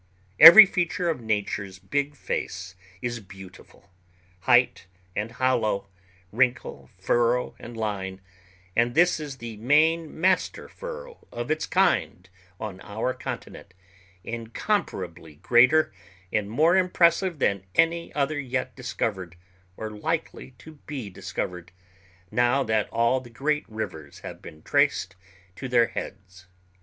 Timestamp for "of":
1.11-1.21, 11.31-11.51